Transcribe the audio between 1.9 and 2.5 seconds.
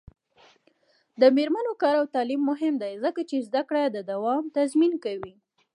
او تعلیم